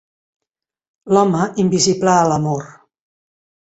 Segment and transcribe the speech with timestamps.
[1.13, 2.69] L'home invisible a l'amor.